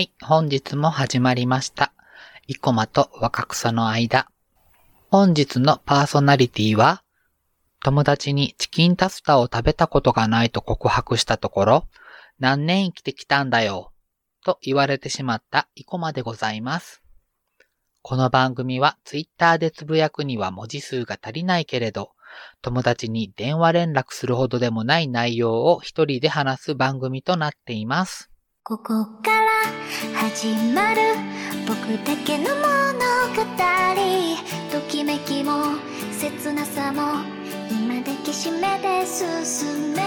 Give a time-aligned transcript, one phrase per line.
[0.00, 1.92] はい、本日も始まりました。
[2.48, 4.30] 生駒と若草の間。
[5.10, 7.02] 本日のパーソナリティは、
[7.84, 11.88] 友達にチキンタツタを食べたことがないと告白したところ、
[12.38, 13.92] 何年生きてきたんだよ、
[14.42, 17.02] と言われてしまった生駒でございます。
[18.00, 22.12] この番組はツイッターでつぶやくには文字数が足りないけれど、
[22.62, 28.30] 友達に電話連絡するほどでもない内容を一人で話す番組となっています。
[28.62, 29.49] ここから
[30.14, 31.00] 始まる
[31.66, 31.76] 僕
[32.06, 32.60] だけの物
[33.34, 33.42] 語
[34.70, 35.76] ときめきも
[36.12, 37.22] 切なさも
[37.70, 40.02] 今抱きしめて進め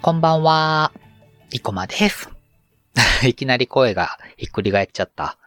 [0.00, 0.90] こんばんは、
[1.50, 2.28] 生駒です。
[3.22, 5.38] いきなり声がひっくり返っちゃった。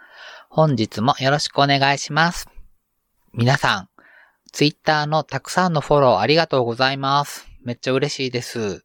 [0.50, 2.48] 本日もよろしくお願いします。
[3.34, 3.90] 皆さん、
[4.54, 7.46] ツイッターのたくさんのフォローありがとうございます。
[7.66, 8.85] めっちゃ嬉しいです。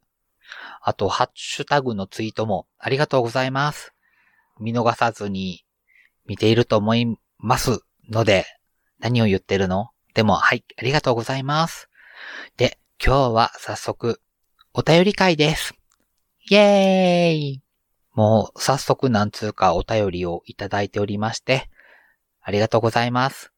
[0.81, 3.93] あと、ハッシュタグのツイートもありがとうございます。
[4.59, 5.65] 見逃さずに
[6.27, 8.47] 見ていると思いますので、
[8.99, 9.91] 何を言ってるの？
[10.15, 11.89] でも、はい、ありがとうございます。
[12.57, 14.21] で、今日は早速、
[14.75, 15.75] お便り会です。
[16.49, 17.63] イェーイ
[18.13, 21.71] もう早速なんつうかお便りをいただいておりまして、
[22.43, 23.53] ありがとうございます。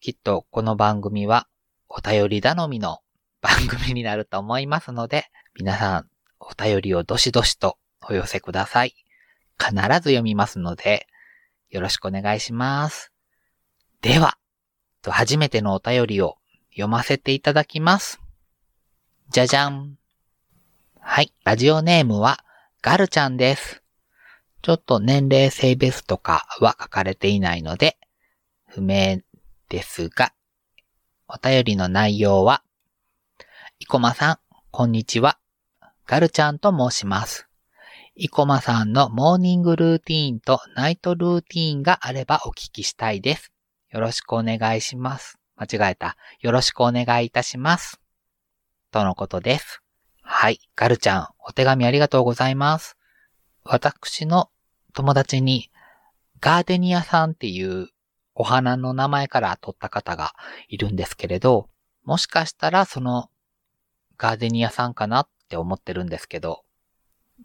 [0.00, 1.48] きっとこの番組は
[1.88, 3.00] お便り頼みの
[3.40, 6.06] 番組になると思いますので、皆さん
[6.50, 7.78] お便りをどしどしと
[8.08, 8.94] お寄せください。
[9.58, 11.06] 必ず読みますので、
[11.70, 13.12] よろしくお願いします。
[14.00, 14.36] では、
[15.02, 16.36] と初めてのお便りを
[16.70, 18.20] 読ませていただきます。
[19.30, 19.96] じゃじゃん。
[21.00, 21.32] はい。
[21.44, 22.44] ラジオネームは、
[22.82, 23.82] ガルちゃんです。
[24.62, 27.98] ちょっと年齢、性別とかは書かれていないので、
[28.68, 29.20] 不明
[29.68, 30.32] ですが、
[31.28, 32.62] お便りの内容は、
[33.80, 34.38] 生駒さん、
[34.70, 35.38] こんにちは。
[36.06, 37.48] ガルちゃんと申します。
[38.16, 43.52] 生駒さんのモーニングルーティーンとナイトルーティーンがあればお聞きしたいです。
[43.90, 45.38] よろしくお願いします。
[45.56, 46.16] 間違えた。
[46.40, 48.00] よろしくお願いいたします。
[48.90, 49.80] とのことです。
[50.20, 50.60] はい。
[50.76, 52.96] ガルちゃん、お手紙ありがとうございます。
[53.64, 54.50] 私の
[54.92, 55.70] 友達に、
[56.40, 57.88] ガーデニアさんっていう
[58.34, 60.34] お花の名前から取った方が
[60.68, 61.70] いるんですけれど、
[62.04, 63.30] もしかしたらその
[64.18, 66.64] ガーデニアさんかなっって思ってるんですけど、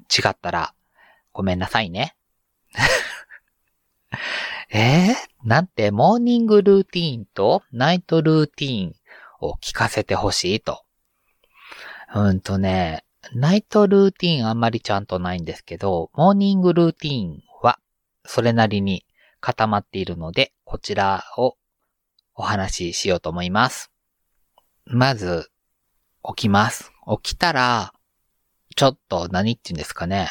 [0.10, 0.74] 違ったら
[1.34, 2.16] ごめんなさいね。
[4.72, 8.96] えー、なんてモーニングルーティーンとナイトルーティーン
[9.42, 10.84] を聞かせてほしいと。
[12.14, 17.80] うんとね、ナイトルーティーンあんまりちゃんとないんですけど、モーニングルーティーンは
[18.26, 19.06] それなりに
[19.40, 21.58] 固まっているので、こちらを
[22.36, 23.92] お話ししようと思います。
[24.86, 25.50] まず、
[26.24, 26.92] 起きます。
[27.22, 27.94] 起きたら、
[28.76, 30.30] ちょっと何って言うんですかね。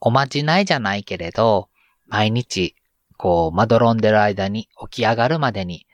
[0.00, 1.68] おまじないじゃないけれど、
[2.06, 2.74] 毎日、
[3.16, 5.86] こう、まどろんでる間に起き上がるまでに、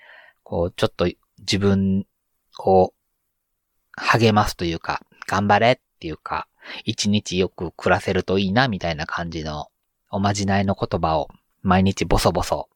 [0.42, 1.08] こう、ちょっと
[1.38, 2.06] 自分
[2.58, 2.92] を
[3.92, 6.48] 励ますというか、頑張れっていうか、
[6.84, 9.68] 一日よく暮らせるといいな、みたいな感じの
[10.10, 11.28] おまじないの言葉を
[11.62, 12.68] 毎日ボソボソ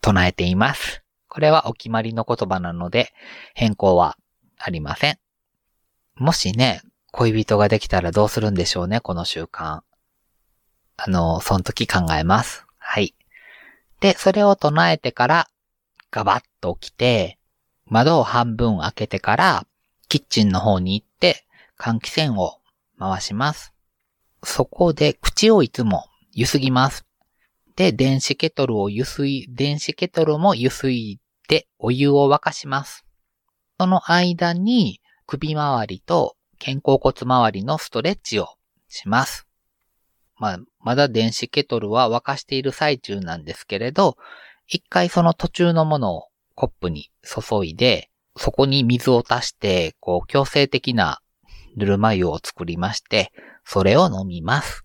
[0.00, 1.02] 唱えています。
[1.28, 3.12] これはお決まりの言葉なので
[3.54, 4.16] 変更は
[4.58, 5.18] ありません。
[6.20, 6.82] もしね、
[7.12, 9.80] 恋人ができたらどうするんでしょうね、この習慣。
[10.98, 12.66] あの、その時考えます。
[12.76, 13.14] はい。
[14.00, 15.48] で、それを唱えてから、
[16.10, 17.38] ガバッと起きて、
[17.86, 19.66] 窓を半分開けてから、
[20.10, 21.46] キッチンの方に行って、
[21.78, 22.60] 換気扇を
[22.98, 23.72] 回します。
[24.44, 27.06] そこで口をいつもゆすぎます。
[27.76, 33.06] で、電子ケトルをゆすい、電子ケトルもゆすいでお湯を沸かします。
[33.78, 34.99] その間に
[35.30, 38.48] 首周りと肩甲骨周りのストレッチを
[38.88, 39.46] します。
[40.36, 44.16] まあ、まだ電子ケトルは沸かしている最中なんですけれど、
[44.66, 46.24] 一回その途中のものを
[46.56, 51.20] コップに注いで、そこに水を足して、こう強制的な
[51.76, 53.30] ぬるま湯を作りまして、
[53.64, 54.84] それを飲みます。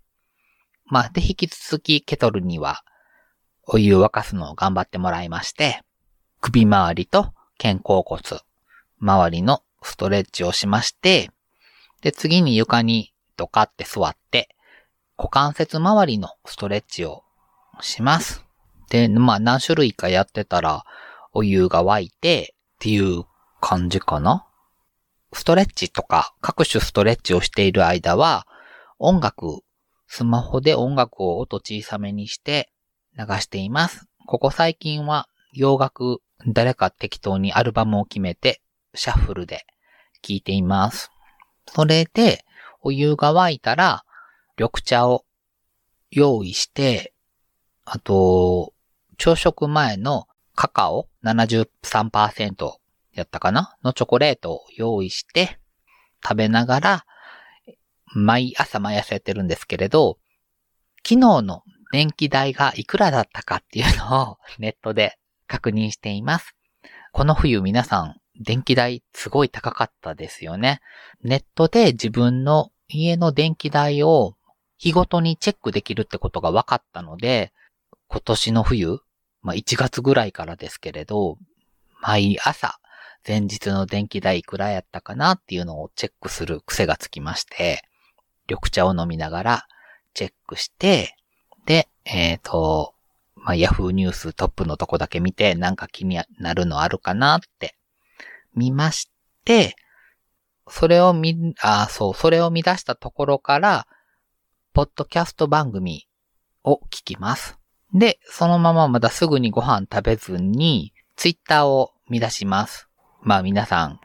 [0.85, 2.83] まあ、で、引き続きケトルには
[3.63, 5.81] お湯を沸かすのを頑張ってもらいまして、
[6.39, 8.21] 首周りと肩甲骨
[8.99, 11.29] 周りのストレッチをしまして、
[12.01, 14.49] で、次に床にドカって座って、
[15.17, 17.23] 股関節周りのストレッチを
[17.81, 18.43] します。
[18.89, 20.83] で、まあ何種類かやってたら
[21.33, 23.25] お湯が沸いてっていう
[23.61, 24.45] 感じかな。
[25.33, 28.47] ストレッチとか各種ストレッチをしている間は
[28.99, 29.61] 音楽、
[30.07, 32.71] スマホで音楽を音小さめにして
[33.17, 34.07] 流しています。
[34.25, 38.61] ここ最近は洋楽、誰か適当にアルバムを決めて
[38.93, 39.65] シャッフルで
[40.21, 41.11] 聴いています。
[41.67, 42.45] それで
[42.81, 44.05] お湯が沸いたら
[44.57, 45.25] 緑茶を
[46.11, 47.13] 用意して、
[47.83, 48.73] あと、
[49.17, 52.73] 朝食前のカカオ73%
[53.13, 53.75] やったかな？
[53.83, 55.59] のチョコレートを用意して、
[56.23, 57.05] 食べながら、
[58.13, 60.17] 毎朝毎朝やってるんですけれど、
[60.97, 65.17] 昨日の電気代がいくらだったかっていうのをネットで
[65.47, 66.55] 確認しています。
[67.11, 70.81] この冬皆さん、電気代すごい高かったですよね。
[71.23, 74.35] ネットで自分の家の電気代を
[74.77, 77.53] 日ごとにチェックできるってことが分かったので、
[78.07, 78.99] 今年の冬、
[79.41, 81.37] まあ1月ぐらいからですけれど、
[82.01, 82.79] 毎朝
[83.27, 87.83] 前日の電気代いくらやったかなっていうのをチェックする癖がつきまして、
[88.47, 89.67] 緑茶を飲みながら
[90.13, 91.15] チェックして、
[91.65, 92.93] で、えっ、と、
[93.35, 97.75] まあ、ヤフーニューストップのとこだけ見て、なんか気になるのあるかなって
[98.55, 99.09] 見まし
[99.43, 99.75] て、
[100.67, 103.87] それを見、あ、そう、それを見出したところから、
[104.73, 106.07] ポッドキャスト番組
[106.63, 107.57] を聞きます。
[107.93, 112.89] で、そのまままだすぐにご飯食べずに、ツイッターを見出します。
[113.21, 113.99] まあ皆さん、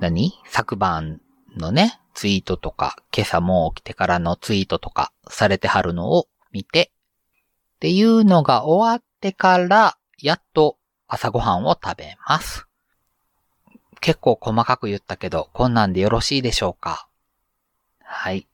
[0.00, 0.32] 何？
[0.46, 1.20] 昨晩
[1.56, 6.92] のね、ツイートとか、今朝も起きてからのツイートとかされてはるのを見て、
[7.76, 10.76] っていうのが終わってから、やっと
[11.06, 12.66] 朝ごはんを食べます。
[14.00, 17.08] 結構細かく言ったけど、こんなんでよろしいでしょうか？
[18.02, 18.46] はい。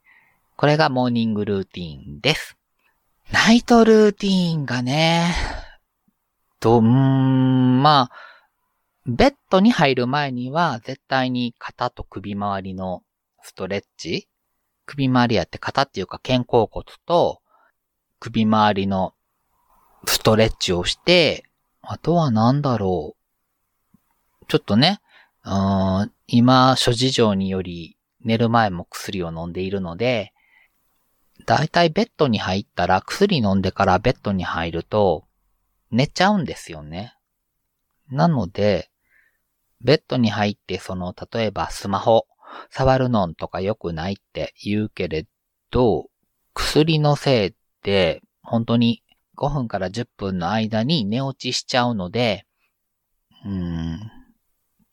[0.57, 2.57] これがモーニングルーティンです。
[3.33, 5.35] ナイトルーティーンがね、
[6.61, 8.17] と、うーん、まあ、
[9.07, 13.03] ベッドに入る前には絶対に肩と首周りの
[13.43, 14.29] ストレッチ
[14.85, 17.41] 首周りやって肩っていうか肩甲骨と
[18.19, 19.15] 首周りの
[20.07, 21.45] ストレッチをして、
[21.83, 23.15] あとは何だろ
[24.43, 24.47] う。
[24.49, 25.01] ちょっとね、
[25.47, 30.33] うーん今、諸事情により寝る前も薬を飲んでいるので、
[31.47, 35.25] だいたいベッドに入ったら薬飲んでからベッドに入ると
[35.93, 37.15] 寝ちゃうんですよね。
[38.11, 38.91] なので、
[39.81, 42.27] ベッドに入ってその、例えばスマホ
[42.71, 45.27] 触るのんとか良くないって言うけれ
[45.71, 46.09] ど、
[46.55, 47.55] 薬のせい
[47.85, 49.05] で本当に
[49.37, 52.47] 5分から10分の間に寝落ちしちゃうので、
[53.45, 54.01] うん、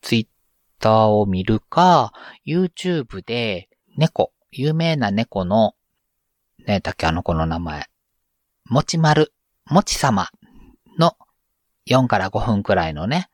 [0.00, 0.33] ツイッ
[0.84, 2.12] ターを見るか、
[2.46, 5.74] YouTube で猫、有名な猫の、
[6.66, 7.86] ねだっけあの子の名前、
[8.66, 9.32] もちまる、
[9.64, 10.28] もちさま
[10.98, 11.16] の
[11.86, 13.30] 4から5分くらいのね、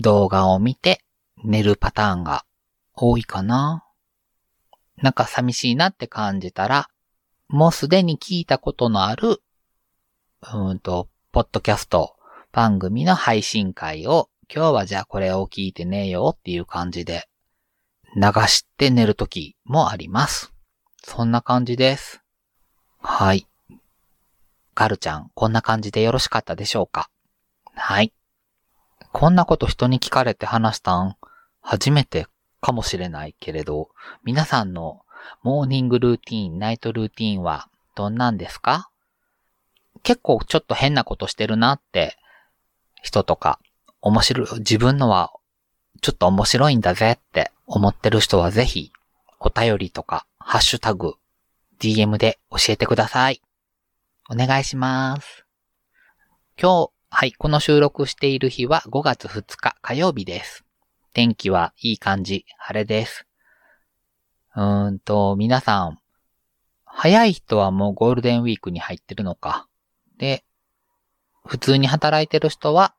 [0.00, 1.00] 動画を見て
[1.44, 2.44] 寝るパターンが
[2.92, 3.84] 多いかな。
[4.96, 6.88] なんか寂しいなって感じたら、
[7.46, 12.16] もうすでに聞いたことのある、うーんと、ポッドキャスト
[12.50, 17.28] 番組の配信会を、今日はじゃあこれを聞いて寝よっていう感じで、
[18.16, 20.54] 流して寝るときもあります。
[21.04, 22.22] そんな感じです。
[23.02, 23.46] はい。
[24.74, 27.10] ガルちゃん、こんな感じでよろしかったでしょうか？
[27.74, 28.14] はい。
[29.12, 31.16] こんなこと人に聞かれて話したん、
[31.60, 32.26] 初めて
[32.62, 33.90] かもしれないけれど、
[34.24, 35.02] 皆さんの
[35.42, 38.88] モーニングルーティーン、ナイトルーティーンはどんなんですか？
[40.02, 42.16] 結構ちょっと変なことしてるなって
[43.02, 43.58] 人とか、
[44.00, 45.32] 面白い、自分のは
[46.00, 48.92] ちょっと面白いんだぜって思ってる人はぜひ
[49.40, 51.14] お便りとかハッシュタグ、
[51.80, 53.42] DM で教えてください。
[54.30, 55.44] お願いします。
[56.60, 60.64] 今日、はい、この収録している日は5月2日火曜日です。
[61.12, 63.26] 天気はいい感じ、晴れです。
[64.54, 65.98] うーんと、皆さん、
[66.84, 69.68] 早い人はもうゴールデンウィークに入ってるのか。
[70.18, 70.44] で、
[71.44, 72.94] 普通に働いてる人は、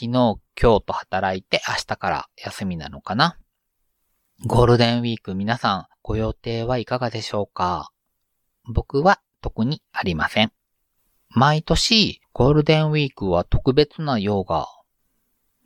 [0.00, 3.36] 昨日、今日と働いて明日から休みなのかな？
[4.46, 7.90] ゴールデンウィーク皆さん、ご予定はいかがでしょうか？
[8.72, 10.52] 僕は特にありません。
[11.30, 14.68] 毎年、ゴールデンウィークは特別な用が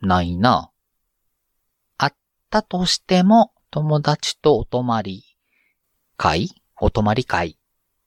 [0.01, 0.71] ないな。
[1.99, 2.15] あっ
[2.49, 5.23] たとしても、友達とお泊まり
[6.17, 6.49] 会？
[6.81, 7.59] お泊まり会？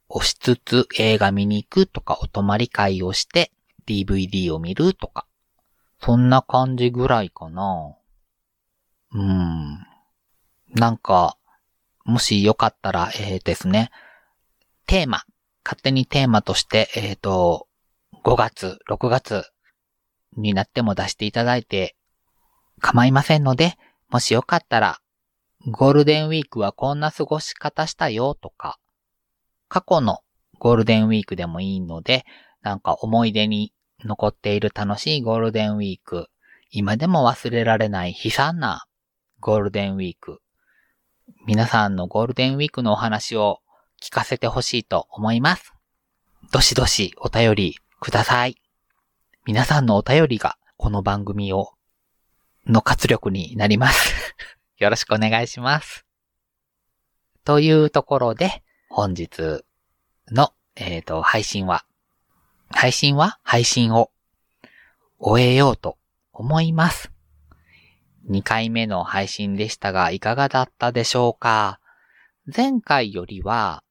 [0.09, 3.53] をしつつ映画見に行くとかお泊まり会をして
[3.87, 5.26] DVD を見るとか。
[6.01, 7.97] そんな感じぐらいかな。
[9.13, 9.87] うん。
[10.75, 11.37] なんか、
[12.05, 13.91] もしよかったら、えー、ですね。
[14.87, 15.25] テーマ。
[15.65, 17.67] 勝手にテーマとして、えっ、と、
[18.23, 19.51] 5月、6月
[20.37, 21.97] になっても出していただいて
[22.81, 23.77] 構いませんので、
[24.09, 25.01] もしよかったら、
[25.67, 28.79] ゴールデンウィークはこんな過ごし方したよとか、
[29.69, 30.21] 過去の
[30.59, 32.25] ゴールデンウィークでもいいので、
[32.63, 33.73] なんか思い出に
[34.05, 36.29] 残っている楽しいゴールデンウィーク、
[36.71, 38.87] 今でも忘れられない悲惨な
[39.41, 40.41] ゴールデンウィーク、
[41.47, 43.61] 皆さんのゴールデンウィークのお話を
[44.03, 45.73] 聞かせてほしいと思います。
[46.53, 48.57] どしどしお便りください。
[49.45, 51.73] 皆さんのお便りがこの番組を、
[52.67, 54.35] の活力になります。
[54.79, 56.05] よろしくお願いします。
[57.45, 59.65] というところで、本日
[60.31, 61.87] の、えっ、と、配信は、
[62.71, 64.11] 配信は配信を
[65.19, 65.97] 終えようと
[66.33, 67.11] 思います。
[68.29, 71.81] 2回目の配信でしたが、いかがだったでしょうか？
[72.55, 73.83] 前回よりは、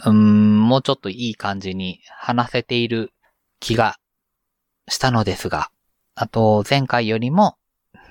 [0.00, 3.12] うーん、もうちょっといい感じに話せている
[3.60, 3.98] 気が
[4.88, 5.70] したのですが、
[6.14, 7.56] あと前回よりも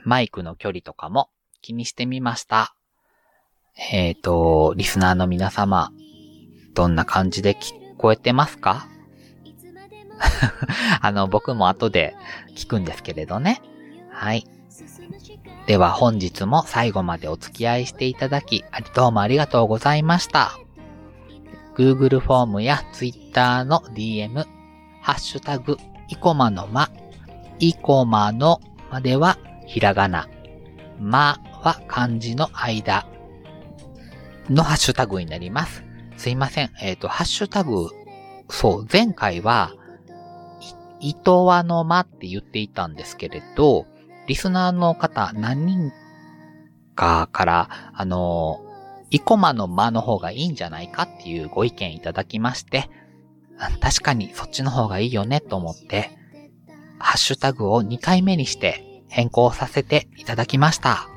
[0.04, 1.30] マイクの距離とかも
[1.62, 2.76] 気にしてみました。
[3.92, 5.92] えっ、と、リスナーの皆様、
[6.74, 8.88] どんな感じで聞こえてますか？
[11.02, 12.16] あの、僕も後で
[12.56, 13.62] 聞くんですけれどね。
[14.12, 14.46] はい。
[15.68, 20.60] では本日も最後までお付き合いしていただき、どうもありがとうございました。
[21.76, 24.46] Google フォームや Twitter の DM、
[25.02, 26.90] ハッシュタグ、イコマのま、
[27.60, 30.30] イコマのまではひらがな、
[31.00, 33.08] まは漢字の間
[34.50, 35.84] のハッシュタグになります。
[36.18, 36.72] すいません。
[36.82, 37.90] えっ、と、ハッシュタグ、
[38.50, 39.74] そう、前回は、
[41.06, 43.86] い、いとわのまって言っていたんですけれど、
[44.28, 45.92] リスナーの方何人
[46.96, 48.62] かから、あの、
[49.12, 52.90] イコマの間の方がいいんじゃないかっていうご意見いただきまして、
[53.80, 56.18] 確かにそっちの方がいいよねと思って、
[56.98, 61.08] ハッシュタグを2回目にして変更させていただきました。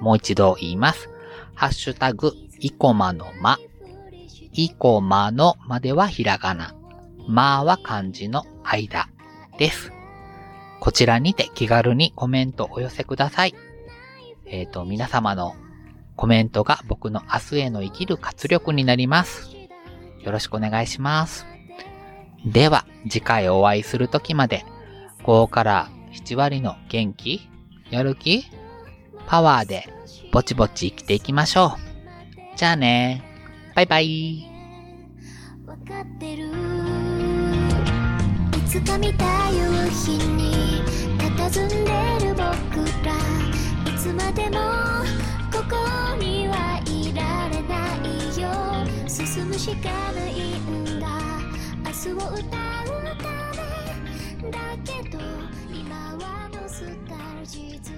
[0.00, 1.08] もう一度言います。
[1.54, 3.58] ハッシュタグ、イコマの間。
[4.52, 6.74] イコマのまではひらがな。
[7.28, 9.08] まは漢字の間
[9.58, 9.92] です。
[10.80, 13.54] こちらにて気軽にコメントお寄せください。
[14.46, 15.56] えっ、と、皆様の
[16.16, 19.50] コメントが僕の明日への生きる活力になります。
[20.22, 21.46] よろしくお願いします。
[22.44, 24.64] では、次回お会いするときまで、
[25.24, 27.48] 5から7割の元気
[27.90, 28.44] やる気
[29.26, 29.88] パワーで
[30.32, 31.76] ぼちぼち生きていきましょ
[32.54, 32.56] う。
[32.56, 33.22] じゃあね。
[33.74, 34.50] バイバイ。
[38.76, 39.58] わかってるいつか見た夕
[39.90, 40.82] 日に
[41.18, 41.76] 佇んで
[42.26, 42.44] る僕
[43.04, 43.08] ら
[43.90, 44.58] いつまでも
[45.50, 45.74] ここ
[46.18, 48.06] にはいられない
[48.38, 48.44] よ。
[49.08, 51.08] 進むしかないんだ。
[51.84, 53.28] 明日を歌うた
[54.42, 54.50] め。
[54.50, 55.18] だけど
[55.72, 57.96] 今はノスタルジズム